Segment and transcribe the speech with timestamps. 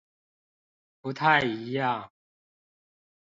[1.01, 2.09] 不太一樣